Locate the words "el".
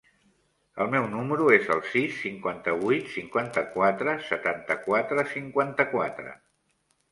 0.85-0.87, 1.75-1.83